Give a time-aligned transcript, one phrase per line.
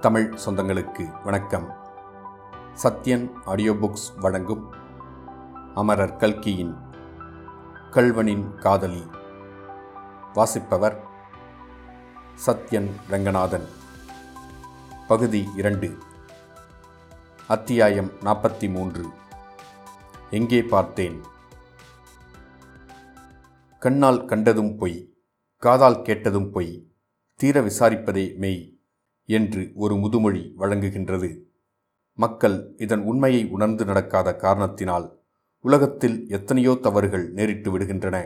[0.00, 1.76] தமிழ் சொந்தங்களுக்கு வணக்கம்.
[2.82, 4.72] Sathyan audio books வழங்கும்
[5.74, 6.76] அமரர் கல்கியின்
[7.90, 9.10] கல்வனின் காதலி.
[10.34, 11.02] வாசிப்பவர்
[12.46, 13.68] சத்யன் ரங்கநாதன்.
[15.08, 15.98] பகுதி இரண்டு.
[17.48, 19.06] அத்தியாயம் நாற்பத்தி மூன்று
[20.30, 21.22] எங்கே பார்த்தேன்?
[23.78, 25.16] கண்ணால் கண்டதும் பொய்
[25.56, 26.92] காதால் கேட்டதும் பொய்
[27.34, 28.77] தீர விசாரிப்பதே மெய்.
[29.28, 31.46] என்று ஒரு முதுமொழி வழங்குகின்றது.
[32.14, 35.06] மக்கள் இதன் உண்மையை உணர்ந்து நடக்காத காரணத்தினால்
[35.60, 38.16] உலகத்தில் எத்தனையோ தவறுகள் நேரிட்டு விடுகின்றன.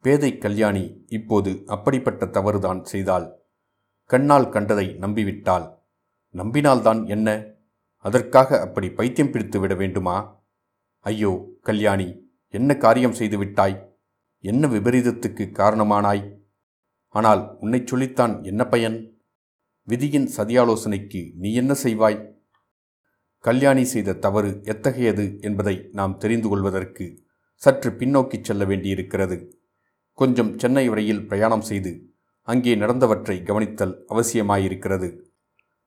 [0.00, 3.46] பேதை கல்யாணி இப்போது அப்படிப்பட்ட தவறுதான் செய்தால்
[4.06, 5.80] கண்ணால் கண்டதை நம்பிவிட்டால்
[6.34, 7.28] நம்பினால்தான் என்ன?
[7.98, 10.16] அதற்காக அப்படி பைத்தியம் பிடித்து விட வேண்டுமா?
[10.98, 12.08] ஐயோ கல்யாணி
[12.48, 13.76] என்ன காரியம் செய்து விட்டாய்?
[14.38, 16.24] என்ன விபரீதத்துக்கு காரணமானாய்?
[17.08, 19.11] ஆனால் உன்னை சொல்லித்தான் என்ன பயன்?
[19.84, 22.34] விதியின் சதியாலோசனைக்கு நீ என்ன செய்வாய்?
[23.38, 27.22] கல்யாணி செய்த தவறு எத்தகையது என்பதை நாம் தெரிந்து கொள்வதற்கு
[27.54, 29.60] சற்று பின்னோக்கிச் செல்ல வேண்டியிருக்கிறது.
[30.12, 32.10] கொஞ்சம் சென்னை வரையில் பிரயாணம் செய்து
[32.42, 35.18] அங்கே நடந்தவற்றை கவனித்தல் அவசியமாயிருக்கிறது.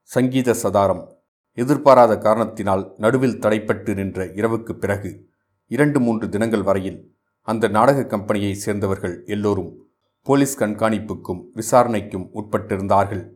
[0.01, 1.17] சங்கீத சதாரம்.
[1.53, 5.29] எதிர்பாராத காரணத்தினால் நடுவில் தடைப்பட்டு நின்ற இரவுக்குப் பிறகு
[5.67, 9.87] இரண்டு மூன்று தினங்கள் வரையில் அந்த நாடக கம்பெனியை சேர்ந்தவர்கள் எல்லோரும்
[10.23, 13.34] போலீஸ் கண்காணிப்புக்கும் விசாரணைக்கும் உட்பட்டிருந்தார்கள்.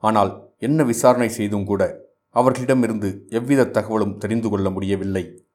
[0.00, 1.98] ஆனால் என்ன விசாரணை செய்தும் கூட
[2.30, 5.46] அவர்களிடமிருந்து எவ்வித தகவலும் தெரிந்து கொள்ள முடியவில்லை.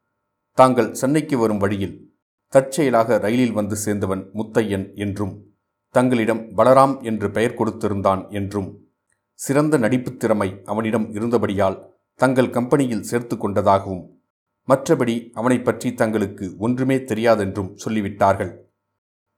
[0.53, 2.13] தாங்கள் சென்னைக்கு வரும் வழியில்
[2.49, 5.55] தற்செயலாக ரயிலில் வந்து சேர்ந்தவன் முத்தையன் என்றும்
[5.91, 8.87] தங்களிடம் பலராம் என்று பெயர் கொடுத்திருந்தான் என்றும்
[9.33, 14.21] சிறந்த நடிப்புத் திறமை அவனிடம் இருந்தபடியால் தங்கள் கம்பெனியில் சேர்த்து கொண்டதாகவும்
[14.67, 18.57] மற்றபடி அவனை பற்றி தங்களுக்கு ஒன்றுமே தெரியாதென்றும் சொல்லிவிட்டார்கள்.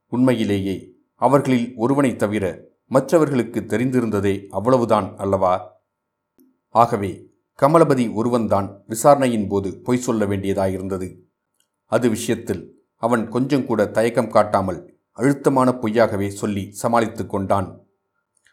[0.08, 5.80] உண்மையிலேயே அவர்களில் ஒருவனைத் தவிர மற்றவர்களுக்கு தெரிந்திருந்ததே அவ்வளவுதான் அல்லவா?
[6.68, 7.30] ஆகவே
[7.62, 11.18] கமலபதி ஒருவன்தான் விசாரணையின் போது பொய் சொல்ல வேண்டியதாயிருந்தது.
[11.84, 17.80] அது விஷயத்தில் அவன் கொஞ்சம் கூட தயக்கம் காட்டாமல் அழுத்தமான பொய்யாகவே சொல்லி சமாளித்து கொண்டான்.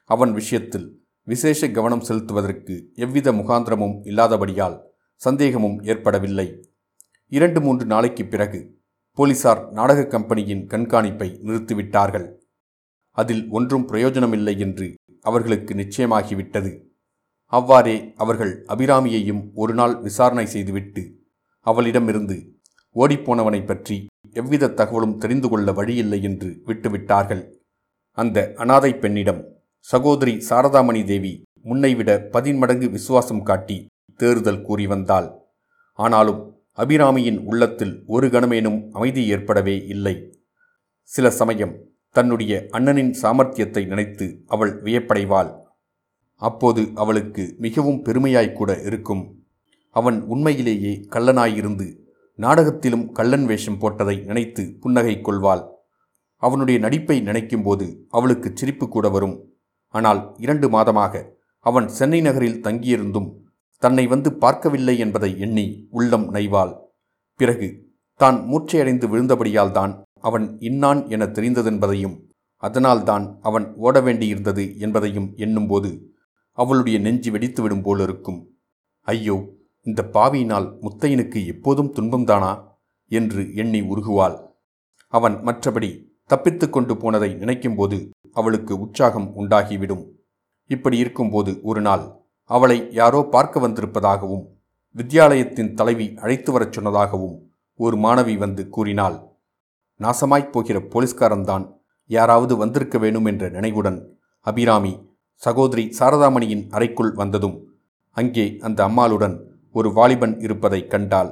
[0.06, 4.82] அவன் விஷயத்தில் விசேஷ கவனம் செலுத்துவதற்கு எவ்வித முகாந்திரமும் இல்லாதபடியால்
[5.16, 6.70] சந்தேகமும் ஏற்படவில்லை.
[7.28, 8.80] இரண்டு மூன்று நாளைக்குப் பிறகு
[9.14, 12.44] போலீசார் நாடக கம்பெனியின் கண்காணிப்பை நிறுத்திவிட்டார்கள்.
[13.18, 14.88] அதில் ஒன்றும் பிரயோஜனமில்லை என்று
[15.22, 16.72] அவர்களுக்கு நிச்சயமாகிவிட்டது.
[17.54, 21.04] அவ்வாறே அவர்கள் அபிராமியையும் ஒரு நாள் விசாரணை செய்துவிட்டு
[21.66, 22.38] அவளிடமிருந்து
[22.96, 23.98] ஓடிப்போனவனை பற்றி
[24.40, 27.44] எவ்வித தகவலும் தெரிந்து கொள்ள வழியில்லை என்று விட்டுவிட்டார்கள்.
[28.18, 29.42] அந்த அனாதை பெண்ணிடம்
[29.88, 31.34] சகோதரி சாரதாமணி தேவி
[31.70, 33.78] முன்னைவிட பதின்மடங்கு விசுவாசம் காட்டி
[34.20, 35.28] தேறுதல் கூறி வந்தாள்.
[36.00, 36.42] ஆனாலும்
[36.78, 40.16] அபிராமியின் உள்ளத்தில் ஒரு கணமேனும் அமைதி ஏற்படவே இல்லை.
[41.10, 41.76] சில சமயம்
[42.18, 45.52] தன்னுடைய அண்ணனின் சாமர்த்தியத்தை நினைத்து அவள் வியப்படைவாள்.
[46.42, 49.24] அப்போது அவளுக்கு மிகவும் பெருமையாய்க்கூட இருக்கும்.
[49.96, 51.88] அவன் உண்மையிலேயே கள்ளனாயிருந்து
[52.40, 55.64] நாடகத்திலும் கள்ளன் வேஷம் போட்டதை நினைத்து புன்னகை கொள்வாள்.
[56.44, 57.86] அவனுடைய நடிப்பை நினைக்கும்போது
[58.18, 59.36] அவளுக்கு சிரிப்பு கூட வரும்.
[59.94, 61.24] ஆனால் இரண்டு மாதமாக
[61.66, 63.30] அவன் சென்னை நகரில் தங்கியிருந்தும்
[63.84, 65.66] தன்னை வந்து பார்க்கவில்லை என்பதை எண்ணி
[65.98, 66.74] உள்ளம் நைவாள்.
[67.40, 67.68] பிறகு
[68.20, 69.94] தான் மூர்ச்சையடைந்து விழுந்தபடியால் தான்
[70.28, 72.16] அவன் இன்னான் என தெரிந்ததென்பதையும்
[72.64, 75.90] அதனால்தான் அவன் ஓட வேண்டியிருந்தது என்பதையும் எண்ணும்போது
[76.58, 78.40] அவளுடைய நெஞ்சு வெடித்துவிடும் போலிருக்கும்.
[79.08, 79.36] ஐயோ
[79.86, 82.52] இந்த பாவியினால் முத்தையனுக்கு எப்போதும் துன்பம்தானா?
[83.12, 84.38] என்று எண்ணி உருகுவாள்.
[85.14, 85.90] அவன் மற்றபடி
[86.30, 87.98] தப்பித்து கொண்டு போனதை நினைக்கும்போது
[88.34, 90.04] அவளுக்கு உற்சாகம் உண்டாகிவிடும்.
[90.70, 92.06] இப்படி இருக்கும்போது ஒரு நாள்
[92.50, 94.46] அவளை யாரோ பார்க்க வந்திருப்பதாகவும்
[94.96, 97.38] வித்யாலயத்தின் தலைவி அழைத்து வரச் சொன்னதாகவும்
[97.80, 99.18] ஒரு மாணவி வந்து கூறினாள்.
[100.00, 101.66] நாசமாய்ப் போகிற போலீஸ்காரன்தான்.
[102.06, 104.00] யாராவது வந்திருக்க வேணும் என்ற நினைவுடன்
[104.40, 104.94] அபிராமி
[105.34, 107.56] சகோதரி சாரதாமணியின் அறைக்குள் வந்ததும்
[108.12, 109.36] அங்கே அந்த அம்மாளுடன்
[109.72, 111.32] ஒரு வாலிபன் இருப்பதை கண்டாள்.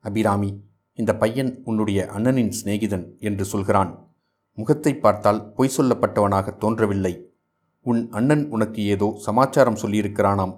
[0.00, 0.50] அபிராமி
[0.94, 4.10] இந்த பையன் உன்னுடைய அண்ணனின் சிநேகிதன் என்று சொல்கிறான்.
[4.54, 7.14] முகத்தை பார்த்தால் பொய் சொல்லப்பட்டவனாக தோன்றவில்லை.
[7.82, 10.54] உன் அண்ணன் உனக்கு ஏதோ சமாச்சாரம் சொல்லியிருக்கிறானாம்.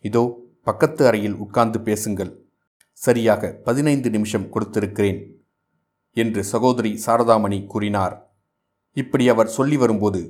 [0.00, 0.24] இதோ
[0.62, 2.32] பக்கத்து அறையில் உட்கார்ந்து பேசுங்கள்.
[2.92, 5.18] சரியாக பதினைந்து நிமிஷம் கொடுத்திருக்கிறேன்.
[6.16, 8.14] என்று சகோதரி சாரதாமணி கூறினார்.
[8.96, 10.20] இப்படி அவர் சொல்லி வரும்போது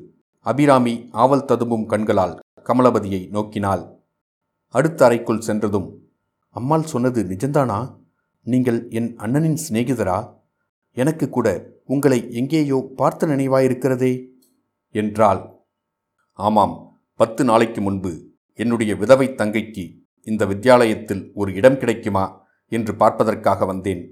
[0.47, 2.35] அபிராமி ஆவல் ததும்பும் கண்களால்
[2.65, 3.83] கமலபதியை நோக்கினாள்.
[4.75, 5.89] அடுத்த அறைக்குள் சென்றதும்
[6.57, 7.79] அம்மாள் சொன்னது நிஜந்தானா?
[8.47, 10.19] நீங்கள் என் அண்ணனின் சிநேகிதரா?
[10.97, 11.49] எனக்கு கூட
[11.87, 14.13] உங்களை எங்கேயோ பார்த்த நினைவாயிருக்கிறதே?
[14.95, 15.43] என்றாள்.
[16.39, 16.75] ஆமாம்
[17.21, 18.13] பத்து நாளைக்கு முன்பு
[18.59, 19.85] என்னுடைய விதவை தங்கைக்கு
[20.27, 22.25] இந்த வித்தியாலயத்தில் ஒரு இடம் கிடைக்குமா?
[22.73, 24.03] என்று பார்ப்பதற்காக வந்தேன்.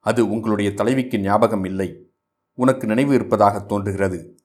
[0.00, 2.12] அது உங்களுடைய தலைவிக்கு ஞாபகம் இல்லை.
[2.54, 4.36] உனக்கு நினைவு இருப்பதாக தோன்றுகிறது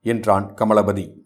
[0.00, 1.22] என்றான் கமலபதி.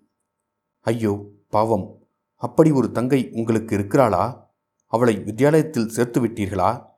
[0.80, 2.08] ஐயோ பாவம்.
[2.34, 4.50] அப்படி ஒரு தங்கை உங்களுக்கு இருக்கிறாளா?
[4.86, 6.96] அவளை வித்தியாலயத்தில் சேர்த்து விட்டீர்களா?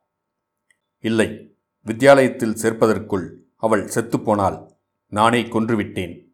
[0.99, 4.69] இல்லை வித்தியாலயத்தில் சேர்ப்பதற்குள் அவள் செத்துப்போனால்
[5.07, 6.31] நானே கொன்றுவிட்டேன்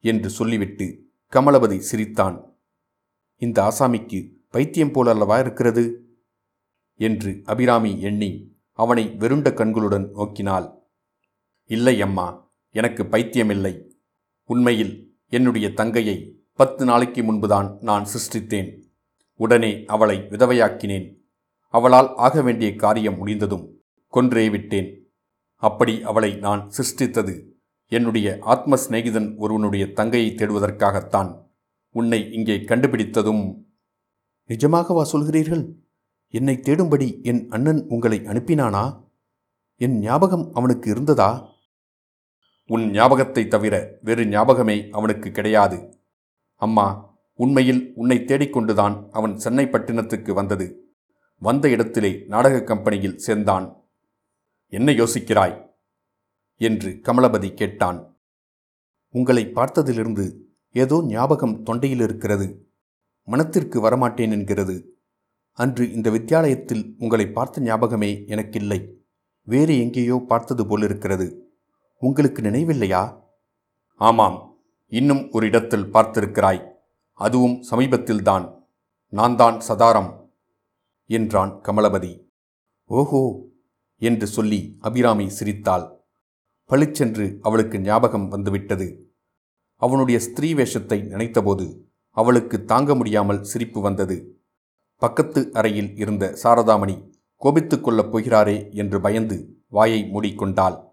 [0.00, 2.58] என்று சொல்லிவிட்டு கமலபதி சிரித்தான்.
[3.36, 5.84] இந்த ஆசாமிக்கு பைத்தியம் போல அல்லவா இருக்கிறது?
[6.94, 10.66] என்று அபிராமி எண்ணி அவனை வெருண்ட கண்களுடன் நோக்கினாள்.
[11.70, 12.26] இல்லை அம்மா
[12.74, 13.74] எனக்கு பைத்தியமில்லை.
[14.50, 14.94] உண்மையில்
[15.32, 16.16] என்னுடைய தங்கையை
[16.52, 18.70] பத்து நாளைக்கு முன்புதான் நான் சிருஷ்டித்தேன்.
[19.40, 21.06] உடனே அவளை விதவையாக்கினேன்.
[21.74, 23.64] அவளால் ஆக வேண்டிய காரியம் முடிந்ததும்
[24.12, 24.90] கொன்றே விட்டேன்.
[25.62, 27.34] அப்படி அவளை நான் சிருஷ்டித்தது
[27.92, 31.30] என்னுடைய ஆத்ம சிநேகிதன் ஒருவனுடைய தங்கையை தேடுவதற்காகத்தான்.
[31.94, 33.42] உன்னை இங்கே கண்டுபிடித்ததும்
[34.50, 35.64] நிஜமாகவா சொல்கிறீர்கள்?
[36.28, 39.04] என்னை தேடும்படி என் அண்ணன் உங்களை அனுப்பினானா?
[39.76, 41.54] என் ஞாபகம் அவனுக்கு இருந்ததா?
[42.66, 46.02] உன் ஞாபகத்தை தவிர வேறு ஞாபகமே அவனுக்கு கிடையாது.
[46.56, 50.94] அம்மா உண்மையில் உன்னை தேடிக்கொண்டுதான் அவன் சென்னை பட்டினத்துக்கு வந்தது.
[51.38, 53.84] வந்த இடத்திலே நாடக கம்பெனியில் சேர்ந்தான்.
[54.66, 55.64] என்ன யோசிக்கிறாய்?
[56.56, 58.20] என்று கமலபதி கேட்டான்.
[59.10, 60.40] உங்களை பார்த்ததிலிருந்து
[60.72, 62.70] ஏதோ ஞாபகம் தொண்டையில் இருக்கிறது.
[63.22, 64.95] மனத்திற்கு வரமாட்டேன் என்கிறது.
[65.58, 68.78] அன்று இந்த வித்தியாலயத்தில் உங்களை பார்த்த ஞாபகமே எனக்கில்லை.
[69.42, 71.26] வேறு எங்கேயோ பார்த்தது போலிருக்கிறது.
[72.02, 73.02] உங்களுக்கு நினைவில்லையா?
[74.00, 74.38] ஆமாம்
[74.92, 76.60] இன்னும் ஒரு இடத்தில் பார்த்திருக்கிறாய்.
[77.12, 78.46] அதுவும் சமீபத்தில்தான்.
[79.12, 80.10] நான் தான் சதாரம்
[81.10, 82.12] என்றான் கமலபதி
[82.90, 83.22] ஓஹோ
[84.02, 85.86] என்று சொல்லி அபிராமி சிரித்தாள்.
[86.70, 88.88] பளிச்சென்று அவளுக்கு ஞாபகம் வந்துவிட்டது.
[89.82, 91.66] அவனுடைய ஸ்திரீ வேஷத்தை நினைத்தபோது
[92.16, 94.16] அவளுக்கு தாங்க முடியாமல் சிரிப்பு வந்தது.
[94.96, 100.84] பக்கத்து அறையில் இருந்த சாரதாமணி கோபித்து கொள்ளப் போகிறாரே என்று பயந்து வாயை மூடிக்கொண்டாள்.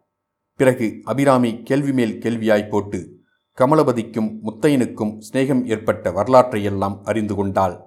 [0.55, 3.21] பிறகு அபிராமி கேள்வி மேல் கேள்வியாய் போட்டு
[3.57, 7.79] கமலபதிக்கும் முத்தையனுக்கும் சிநேகம் ஏற்பட்ட வரலாற்றையெல்லாம் அறிந்து கொண்டாள்.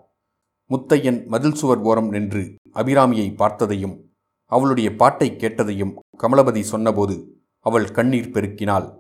[0.71, 4.01] முத்தையன் மதில் சுவர் ஓரம் நின்று அபிராமியை பார்த்ததையும்
[4.45, 8.95] அவளுடைய பாட்டை கேட்டதையும் கமலபதி சொன்னபோது அவள் கண்ணீர் பெருக்கினாள்.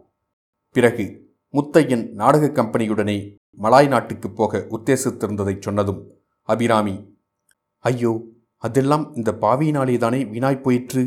[0.71, 6.16] பிறகு முத்தையன் நாடக கம்பெனியுடனே மலாய் நாட்டுக்குப் போக உத்தேசித்திருந்ததைச் சொன்னதும்
[6.49, 6.97] அபிராமி.
[7.85, 8.13] ஐயோ
[8.57, 11.03] அதெல்லாம் இந்த பாவியினாலேதானே வீணாய் போயிற்று?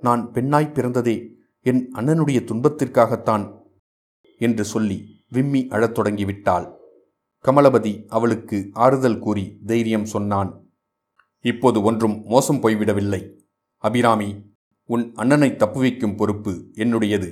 [0.00, 1.16] நான் பெண்ணாய் பிறந்ததே
[1.60, 3.44] என் அண்ணனுடைய துன்பத்திற்காகத்தான்
[4.38, 6.66] என்று சொல்லி விம்மி அழத் தொடங்கிவிட்டாள்.
[7.44, 10.50] கமலபதி அவளுக்கு ஆறுதல் கூறி தைரியம் சொன்னான்.
[11.44, 13.22] இப்போது ஒன்றும் மோசம் போய்விடவில்லை.
[13.84, 14.28] அபிராமி
[14.88, 17.30] உன் அண்ணனை தப்புவிக்கும் பொறுப்பு என்னுடையது.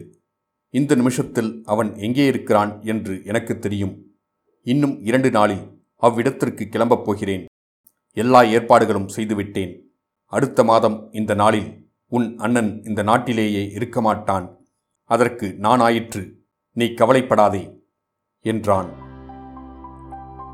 [0.74, 3.94] இந்த நிமிஷத்தில் அவன் எங்கே இருக்கிறான் என்று எனக்கு தெரியும்.
[4.66, 5.64] இன்னும் இரண்டு நாளில்
[6.02, 7.44] அவ்விடத்திற்கு கிளம்பப் போகிறேன்.
[8.12, 9.96] எல்லா ஏற்பாடுகளும் செய்துவிட்டேன்.
[10.26, 14.66] அடுத்த மாதம் இந்த நாளில் உன் அண்ணன் இந்த நாட்டிலேயே இருக்க மாட்டான்
[15.04, 17.82] அதற்கு நான் ஆயிற்று நீ கவலைப்படாதே
[18.40, 18.90] என்றான்.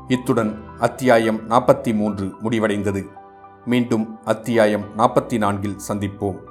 [0.07, 3.03] இத்துடன் அத்தியாயம் நாற்பத்தி மூன்று முடிவடைந்தது.
[3.65, 6.48] மீண்டும் அத்தியாயம் நாற்பத்தி நான்கில் சந்திப்போம்.